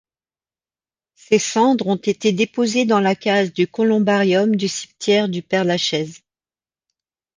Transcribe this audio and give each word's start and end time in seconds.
Ses 1.13 1.37
cendres 1.37 1.85
ont 1.85 1.95
été 1.95 2.31
déposées 2.31 2.85
dans 2.85 2.99
la 2.99 3.13
case 3.13 3.53
du 3.53 3.67
columbarium 3.67 4.55
du 4.55 4.67
cimetière 4.67 5.29
du 5.29 5.43
Père-Lachaise. 5.43 6.23